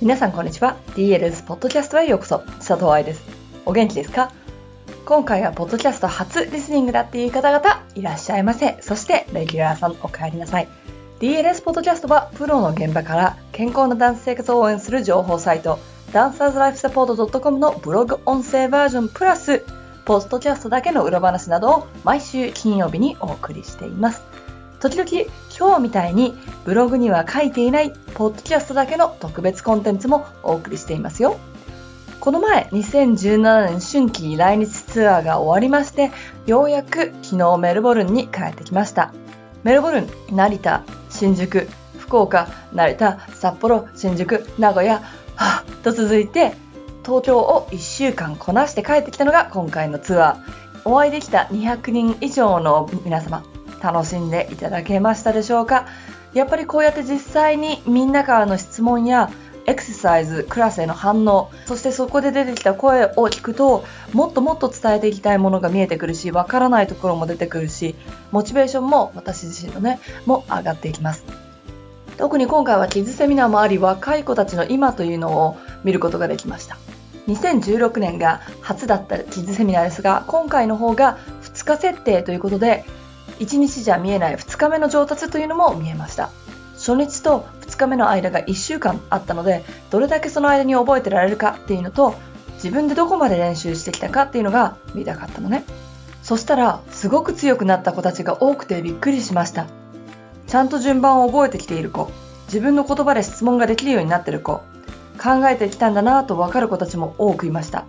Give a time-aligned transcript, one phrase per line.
[0.00, 0.78] 皆さんこんにちは。
[0.94, 2.38] DLS ポッドキャストへようこそ。
[2.58, 3.22] 佐藤愛です。
[3.66, 4.32] お元気ですか？
[5.04, 8.78] 今回はポッドキャスト初リスニングだっていう方々いらっしゃいませ。
[8.80, 10.68] そしてレギュラーさんお帰りなさい。
[11.20, 15.78] DLS ポッドキャストはプロの現場から健康なダンス生活を応援する情報サイト
[16.14, 19.66] ダンサーズライフサポート .com のブログ音声バージョンプラス
[20.06, 24.22] ポッドキャストだけの裏話などを毎週金曜日にお送りしています。
[24.80, 31.38] 時々今日みたいにブログには書いていないポッドキャストだけの特別コンテンツもお送りしていますよ。
[32.18, 36.10] この前、2017年春季来日ツアーが終わりまして、
[36.46, 39.12] ようやく昨日メルボルンに帰ってきました。
[39.64, 41.66] メルボルン、成田、新宿、
[41.98, 45.00] 福岡、成田、札幌、新宿、名古屋、
[45.36, 46.52] はぁ、と続いて、
[47.04, 50.60] 東京を1週間こなして帰ってきたのが今回のツアー。
[50.84, 53.42] お会いできた200人以上の皆様、
[53.82, 55.86] 楽しんでいただけましたでしょうか？
[56.34, 59.30] やっぱりこうやって実際にみんなからの質問や
[59.66, 67.94] エクササイズ、クラスへの反応、そしてそこで出てきた声を聞くと、もっともっと伝えていきたいものが見えてくるし、わからないところも出てくるし、
[68.32, 71.24] モチベーションも私自身のね、も上がっていきます。
[72.16, 76.76] 特に今回はキッズセミナーもあり、若い子たちの今というのを見ることができました。
[77.28, 82.84] 2016年が初だったキッズセミナーですが、今回の方が2日設定ということで、
[83.40, 86.30] 1日じゃ見えない2日目の上達というのも見えました。
[86.74, 92.14] 初日と2日目の間が1週間あったので、どれだけその間に覚えてられるかっていうのと、
[92.54, 95.64] 自分でどこまで練習してきたかっていうのが見たかったのね。
[96.22, 99.66] そしたら、すごく強くなった子たちが多くてびっくりしました。
[100.46, 102.10] ちゃんと順番を覚えてきている子、
[102.46, 104.62] 自分の言葉で質問ができるようになっている子、
[105.22, 107.84] 考えてきたんだなぁと分かる子たちも多くいました。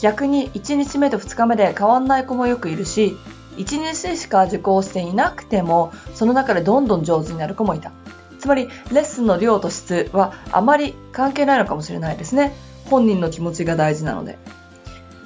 [0.00, 3.18] 逆に1日目と2日目で変わんない子もよくいるし、
[3.58, 7.92] 1日しか受講していなくても、その中でどんどん上手になる子もいた。
[8.38, 12.54] つまり、レッスンの量と質はあまり関係ないのかもしれないですね。
[12.86, 14.38] 本人の気持ちが大事なので。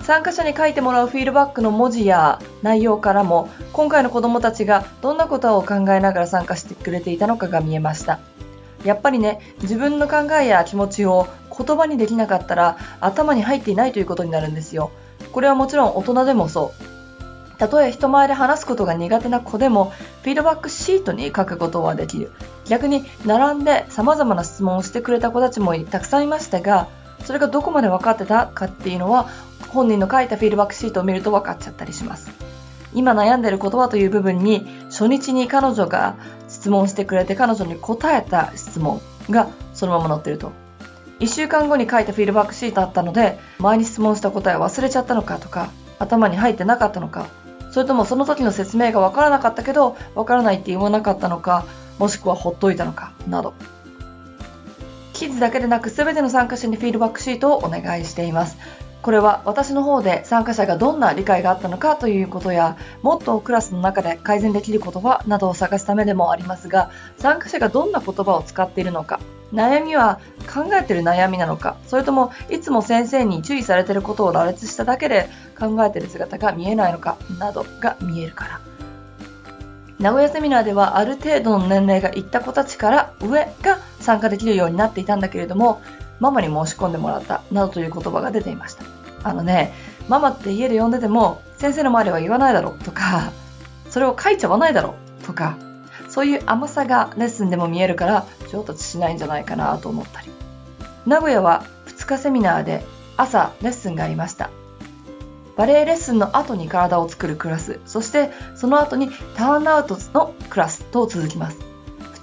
[0.03, 8.19] 参加者に書いてもらうフィードバックの文字や内容からも、今回の子供たちがどんなことを考えながら参加してくれていたのかが見えました。
[8.85, 14.91] やっぱりね、自分の考えや気持ちを言葉にできなかったら頭に入っていないということになるんですよ。
[15.31, 16.92] これはもちろん大人でもそう。
[17.59, 19.93] たとえ人前で話すことが苦手な子でも、
[20.23, 22.33] フィードバックシートに書くことはできる。
[22.69, 26.89] 逆に、並んで様々な質問をしてくれた子たちもたくさんいましたが、
[27.25, 29.29] それがどこまで分かってたかっていうのは、
[29.69, 32.31] 本人の書いたフィードバックシートを見ると分かっちゃったりします。
[32.95, 36.17] 今悩んでる言葉という部分に、初日に彼女が
[36.49, 40.53] 質問してくれて彼女に答えた質問がそのまま載ってると。
[41.21, 47.29] 1週間後に書いたフィードバックシートあったので、前に質問した答え忘れちゃったのかとか、頭に入ってなかったのか、
[47.73, 51.65] それともその時の説明がわからなかったけど、わからないって言わなかったのか、
[51.99, 53.55] もしくはほっといたのか、など。
[55.15, 58.59] キッズだけでなく全ての参加者にフィードバックシートをお願いしています。
[59.01, 69.19] これは私の方で参加者がどんな理解があったのかということや、もっとクラスの中で改善できる言葉などを探すためでもありますが、参加者がどんな言葉を使っているのか、
[69.53, 70.21] 悩みは
[70.53, 78.61] 考えてる悩みなのか、それともいつも先生に注意されてることを羅列しただけで考えてる姿が見えないのか、などが見えるから。
[79.99, 85.81] 名古屋セミナーではある程度の年齢がいった子たちから上が参加できるようになっていたんだけれども、
[86.19, 88.85] ママに申し込んでもらったなどという言葉が出ていました。
[89.23, 89.73] あのね、
[90.09, 93.33] ママって家で呼んでても先生の前では言わないだろうとか、
[93.91, 95.57] それを書いちゃわないだろうとか、
[96.13, 100.31] そういう甘さがレッスンでも見えるから上達しないんじゃないかなと思ったり。
[101.07, 102.85] 名古屋は2日セミナーで
[103.17, 104.51] 朝レッスンがありました。
[105.57, 111.57] バレエレッスンの後に体を作るクラス、そしてその後にターンアウトのクラスと続きます。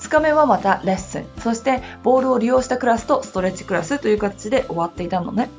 [0.01, 5.49] 2日目はまたレッスン、そしてボールを利用したクラスとストレッチクラスという形で終わっていたのね。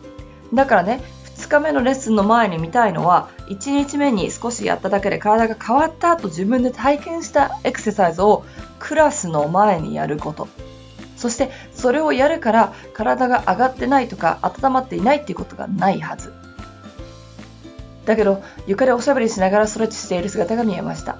[0.54, 1.02] だからね、
[1.40, 8.44] 2日目のレッスンの前に見たいのは、1日目に少しやっただけで体が変わった後自分で体験したエクササイズを
[8.78, 10.48] クラスの前にやること。
[11.16, 16.32] そしてそれをやるから体が上がってないとか温まっていないっていうことがないはず。
[18.04, 21.16] だけど床でおしゃべりしながらストレッチしている姿が見えました。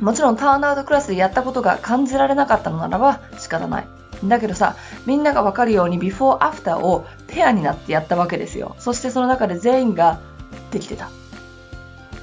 [0.00, 3.93] もちろんターンアウトクラスでやったことが感じられなかったのならば仕方ない。
[4.24, 4.76] だけどさ、
[5.06, 8.76] みんながわかるようにビフォーアフターをペアになってやったわけですよ。
[8.78, 10.20] そしてその中で全員が
[10.70, 11.10] できてた。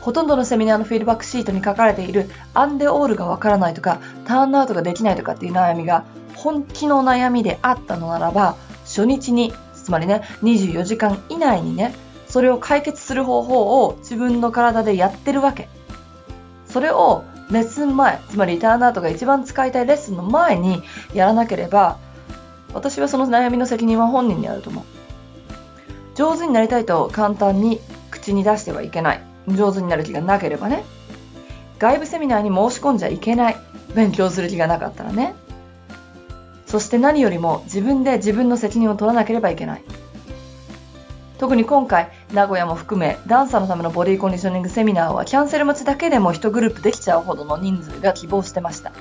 [0.02, 6.06] ほとんどのセミナーのフィードバックシートに書かれているアンデオールがわからないとか、ターンアウトができないとかっていう悩みが
[6.36, 11.94] 本気の悩みであったのならば、初日に、つまりね、24時間以内にね、
[12.28, 15.70] それを解決する方法を自分の体でやってるわけ。
[16.66, 20.82] それをレッスン前、つまりリターンアウトが一番使いたいレッスンの前に
[21.14, 21.98] やらなければ、
[22.74, 24.84] 私はその悩みの責任は本人にあると思う。
[26.16, 29.24] 上手になりたいと簡単に口に出してはいけない。
[29.48, 30.84] 上手になる気がなければね。
[31.78, 33.58] 外部セミナーに申し込んじゃいけない。
[33.96, 35.36] 勉強する気がなかったらね。
[36.66, 39.84] そして何よりも自分で自分の責任を取らなければいけない。
[41.42, 48.92] 特に今回、名古屋も含め、ダンサーのためのボディコンディショニングセミナーはキャンセル待ちだけでも1グループできちゃうほどの人数が希望してました。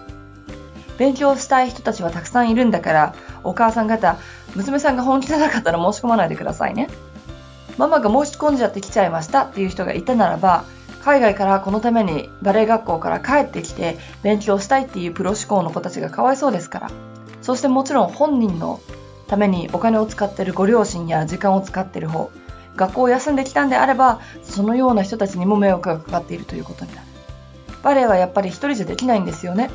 [0.97, 3.15] 勉強したい人たちはたくさんいるんだから、
[3.45, 4.17] お母さん方、
[4.55, 6.89] 娘さんが本気じゃなかったら申し込まないでくださいね。
[7.77, 10.65] ママが申し込んじゃってきちゃいましたっていう人がいたならば、
[11.03, 16.91] 海外からこのためにバレエ学校から帰ってきて勉強したいっていうプロ志向の子たちがかわいそうですから。
[17.43, 18.81] そしてもちろん本人の
[19.31, 22.33] ためにお金を使ってるご両親や時間を使ってる方、
[22.75, 27.07] 学校を休んできたんであれば、そのような人たちにも迷惑がかかっているということになる。
[27.85, 29.71] バレエはやっぱり一人じゃできないんですよね。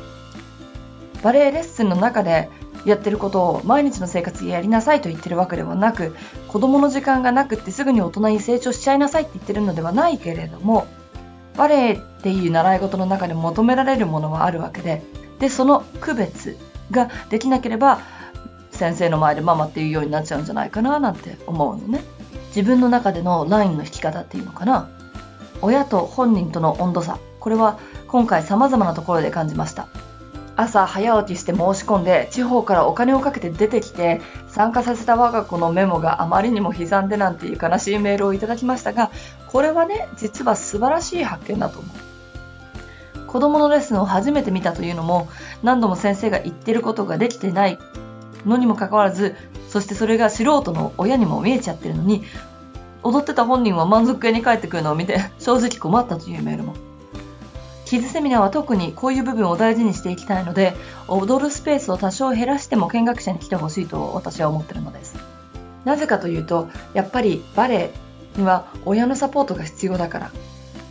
[1.22, 2.50] バレエレッスンの中で
[2.84, 6.14] やってることを毎日の生活でやりなさいと言ってるわけではなく
[6.46, 10.86] 子供の時間がなくってすぐに大人に成長しちゃいなさいって言ってるのではないけれども
[11.56, 15.02] バレエっていう習い事の中で求められるものはあるわけで
[15.40, 16.56] でその区別
[16.92, 17.98] ができなければ
[18.76, 22.04] 先生の前でママっていうようになっちゃうんじゃないかななんて思うのね。
[22.48, 24.88] 自分の中でのラインの引き方っていうのかな。
[25.62, 27.18] 親と本人との温度差。
[27.40, 27.78] これは
[28.08, 29.88] 今回様々なところで感じました。
[30.56, 39.10] 朝早起きして申し込んで地方からお金をかけて出てきて参加させた我が子のメモがあまりにも刻んでなんていう悲しいメールをいただきましたが
[39.48, 43.26] これはね実は素晴らしい発見だと思う。
[43.26, 45.28] 子供のレッスンを初めて見たというのも
[45.62, 47.78] 何度も先生が言ってることができてない
[48.46, 49.34] のにもかかわらず
[49.68, 52.24] そしてそれが素人の親にも見えちゃってるのに
[53.02, 56.74] 踊ってた本人は満足げに帰ってくるのを見て正直困ったというメールも
[57.86, 60.74] キズセミナーは特にこういう部分を大事にしていきたいので、
[61.06, 65.14] 踊るスペースを多少減らしても見学者に来てほしいと私は思ってるのです。
[65.84, 67.92] なぜかというと、やっぱりバレ
[68.36, 70.30] エには親のサポートが必要だから。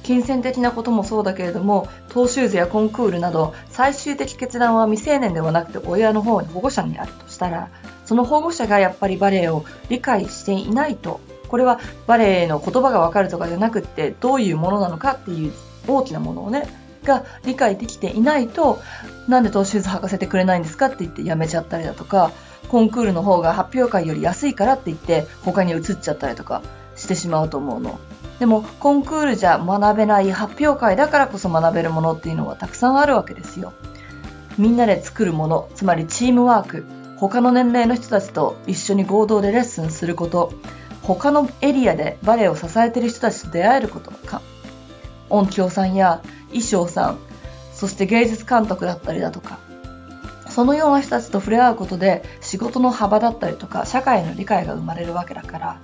[0.06, 7.69] 金銭的なこともそうだけれども、トーシューズやコンクールなど、最終的決断は未成年ではなくて親の方に保護者にあるとしたら、
[8.06, 15.52] その保護者がやっぱりバレエを理解していないと、これはバレエの言葉がわかるとかじゃなくって、どういうものなのかっていう
[15.88, 16.68] 大きなものをね、
[17.04, 18.80] が理解できていないと、
[19.28, 22.31] なんでトーシューズ履かせてくれないんですかって言ってやめちゃったりだとか、
[22.69, 26.62] コンクールの方が発表会より安いからって言って他に移っちゃったりとか
[26.96, 28.00] してしまうと思うの。
[28.40, 33.74] でもコンクールじゃ学べない発表会だからこそ学べるものっていうのはたくさんあるわけですよ。
[34.58, 36.86] みんなで作るもの、つまりチームワーク、
[37.18, 40.54] 他の年齢の人たちと一緒に合同でレッスンすること、
[41.02, 44.42] 他のエリアでバレエを支えている人たちと出会えることか、
[45.30, 47.20] 音響さんや衣装さん、
[47.74, 49.60] そして芸術監督だったりだとか、
[50.50, 55.78] そのような人たちと触れ合うことで仕事の幅だったりとか社会の理解が生まれるわけだから、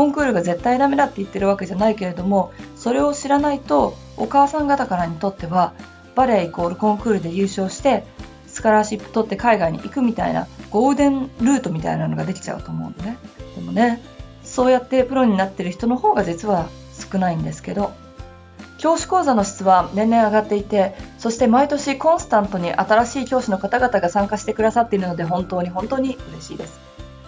[0.00, 5.74] コンクールが絶対ダメだって言ってるわけじゃないけれども、それを知らないとお母さん方からにとっては
[6.14, 8.04] バレエイコールコンクールで優勝して
[8.46, 13.18] スカラーシップ取って海外に行くみたいなゴールデンルートみたいなのができちゃうと思うのね。
[13.56, 14.00] でもね、
[14.42, 16.70] そうやってプロになってる人の方が実は
[17.12, 17.92] 少ないんですけど、
[18.78, 26.80] 教師講座の質は年々上がっていて、そして毎年コンスタントに新しい教師の方々が参加してくださっているので本当に本当に嬉しいです。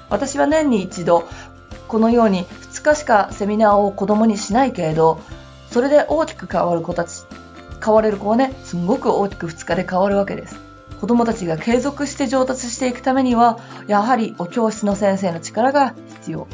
[0.09, 1.27] 私は年に一度、
[1.93, 5.21] このように2日しかセミナーを子供にしないけれど、
[5.71, 7.27] それで大きく変わる子たち、
[7.85, 10.59] 変われる子はね、すごく大きく2日で変わるわけです。
[11.03, 13.59] 子供たちが継続して上達していくためには、
[13.89, 16.47] やはりお教室の先生の力が必要。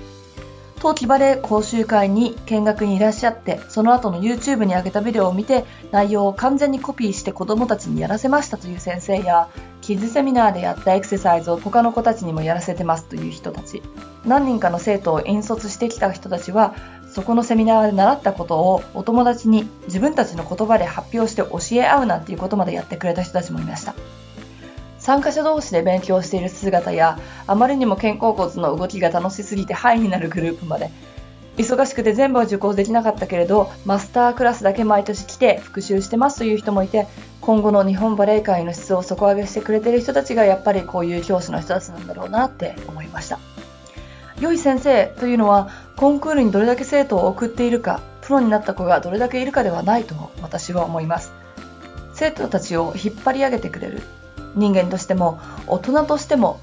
[0.81, 9.49] 冬季バレエ講習会に見学にいらっしゃって、その後の YouTube に上げたビデオを見て、内容を完全にコピーして子供たちにやらせましたという先生や、
[9.89, 13.83] キッズセミナーでやったエクササイズを他の子たちにもやらせてますという人たち。
[14.27, 16.75] 何人かの生徒を引率してきた人たちは、
[17.11, 23.95] そこのセミナーで習ったことをお友達に自分たちの言葉で発表して教え合うなんていうことまでやってくれた人たちもいました。
[24.99, 30.91] 参加者同士で勉強している姿や、あまりにも肩甲骨の動きが楽しすぎてハイになるグループまで、
[31.57, 37.07] 忙しくて全部は受講できなかったけれど、マスタークラスだけ毎年来て復習してますという人もいて、
[37.49, 43.39] 今後の日本バレエ界の質を底上げしてくれてる人たちがやっぱりこういう教師の人たちなんだろうなって思いました。
[44.39, 51.33] 良い先生というのは、コンクールにどれだけ生徒を送っているか、プロになった子がどれだけいるかではないと私は思います。
[52.13, 54.03] 生徒たちを引っ張り上げてくれる、
[54.55, 56.61] 人間としても大人としても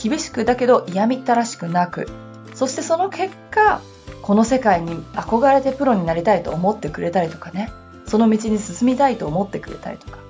[0.00, 2.06] 厳しくだけど嫌みったらしくなく
[2.54, 3.80] そしてその結果
[4.22, 7.72] この世界に憧れてプロになりたいと思ってくれたりとかね
[8.06, 10.27] その道に進みたいと思ってくれたりとか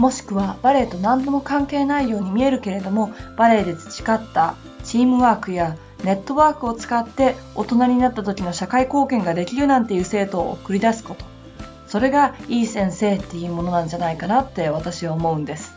[0.00, 11.26] もしくはバレエと何とも関係ないように見えるけれどもバレエで培ったチームワークやネットワークを使って大人になった時の社会貢献ができるなんていう生徒を送り出すこと。
[11.86, 15.74] それがいい先生っていうものなんじゃないかなって私は思うんです。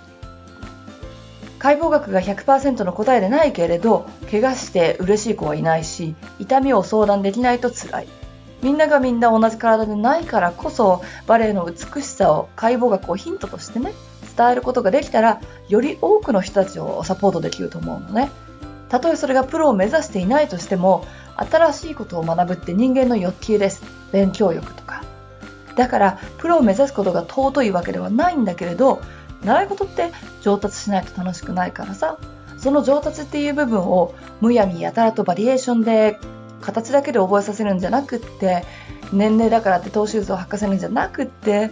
[1.60, 8.08] 解剖学が100%の答えでないけれど怪我して嬉しい子はいないし痛みを相談できないと辛い。
[8.62, 13.92] みんながみんな同じ体でないからこそバレエの美しさを解剖学をヒントとしてね
[14.24, 18.32] 伝えることができたらより多くの人たちをサポートできると思うのね。
[18.90, 23.84] たとえそれがプロを目指していないとしても新しいことを学ぶって人間の欲求です。
[24.12, 25.04] 勉強欲とか。
[25.76, 29.02] だからプロを目指すことが尊いわけではないんだけれど
[29.44, 30.12] 習い事って
[30.42, 32.18] 上達しないと楽しくないからさ。
[32.64, 36.18] その上達っていう部分をむやみやたらとバリエーションで
[36.62, 38.64] 形だけで覚えさせるんじゃなくって
[39.12, 41.72] 年齢だからってトーシューズを履かせるんじゃなくって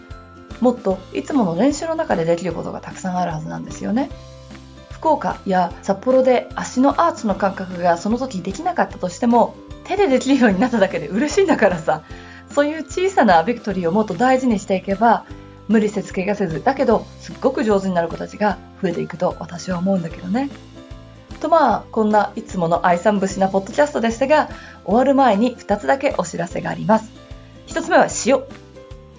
[0.62, 4.10] もっといつもの練習の中でできることがたくさんあるはずなんですよね
[4.92, 12.04] 福岡や札幌で足のアーチの感覚がその時できなかったとしても手でできるようになっただけで嬉しいんだからさ
[12.52, 15.26] そういう小さなビクトリーをもっと大事にしていけば
[15.68, 20.50] 無理せず怪我せずだけどすっごく上手になる子たちが増えていくと私は思うんだけどね。
[21.40, 24.50] とまあこんないつもの愛さん節なポッドキャストでしたが
[24.86, 27.10] 終わる前に2つだけお知らせがあります。
[27.68, 28.61] 1つ目は塩。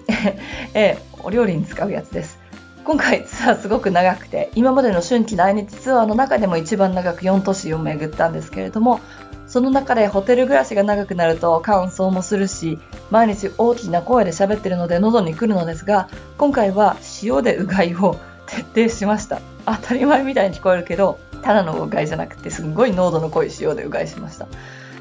[0.73, 2.43] えー、お料理に使うやつです。
[2.83, 8.99] 今回ツアーすごく長くて今までの春季来日ツアーの中でも一番長く4都市を巡ったんですけれども
[9.47, 12.79] その中でホテル暮らしが長くなると乾燥もするし
[13.09, 18.17] 毎日大きな声で喋ってるので喉に来るのですが今回は塩でうがいを
[18.73, 19.39] 徹底しました。
[19.65, 24.47] 当たり前みたいに聞こえるけどただのうがいじゃなくてすんごい濃度の濃い塩でうがいしました。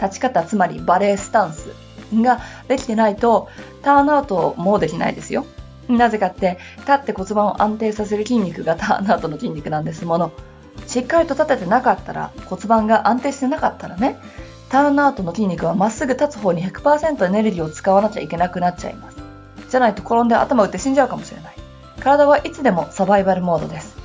[0.00, 1.72] 立ち方、つまりバレエスタンス
[2.14, 3.48] ができてないと、
[3.82, 5.46] ターンアウトもできないですよ。
[5.88, 10.32] なぜかって、立って骨盤を安定させる筋肉がターンアウトの筋肉なんですもの。
[10.86, 14.18] しっかりと立ててなかったら、骨盤が安定してなかったらね、
[14.68, 19.16] ターンアウトの筋肉はまっすぐ立つ方に100%エネルギーを使わなきゃいけなくなっちゃいます。
[19.68, 21.54] じゃないと転んで頭打って死んじゃうかもしれない。
[22.00, 23.96] 体はいつでもサバイバルモードです。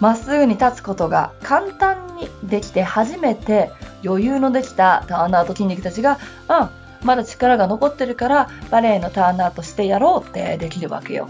[0.00, 3.70] まっすぐに立つことが簡単にできて初めて
[4.04, 6.18] 余裕のできたターンアウト筋肉たちが、
[6.48, 6.70] うん、
[7.02, 11.28] まだ力が残ってるからバレエのターンアウトしてやろうってできるわけよ。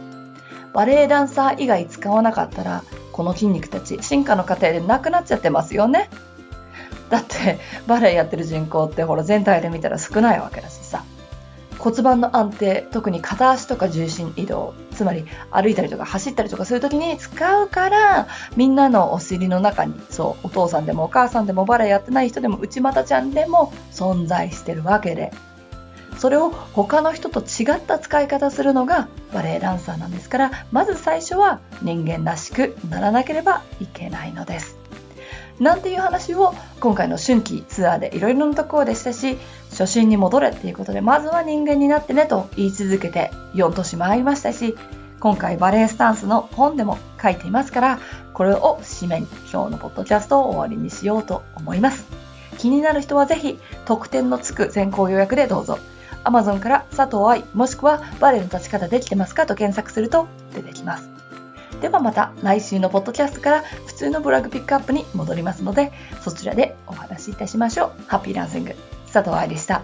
[0.73, 6.09] バレエダンサー以外使わなかったらこの筋肉たち進化の過程でなくなっちゃってますよね。
[7.11, 11.05] だってバレエやってる人口ってほら全体で見たら少ないわけだしさ。
[11.83, 25.33] 骨盤の安定、特に片足とか重心移動、つまり歩いたりとか走ったりとかするときに使うから、みんなのお尻の中に、そう、お父さんでもお母さんでもバレエやってない人でも内股ちゃんでも存在してるわけで、
[26.19, 34.77] それを他の人と違った使い方するのがバレエダンサーなんですから、まず最初は人間らしくならなければいけないのです。
[35.61, 39.39] なんていう話を今回の春季ツアーでいろいろなところでしたし、
[39.71, 44.77] 初心に戻れっていうことで、まずは人間になってねと言い続けて4都市回りましたし、
[45.21, 47.99] 今回バレエスタンスの本でも書いていますから、
[48.35, 52.07] これを締めに今日のポッドキャストを終わりにしようと思います。
[52.59, 55.79] 気になる人はぜひ特典のつく先行予約でどうぞ。
[56.25, 61.09] Amazon から佐藤愛もしくはバレエの立ち方できてますかと検索すると出てきます。
[61.81, 67.93] ではまた来週のポッドキャストから普通のブログピックアップに戻りますのでそちらでお話しいたしましょう。
[68.07, 68.75] ハッピーランシング
[69.13, 69.83] 佐藤愛でした。